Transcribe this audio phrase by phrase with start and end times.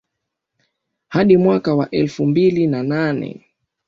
[1.07, 3.45] Hadi mwaka wa elfu mbili na nane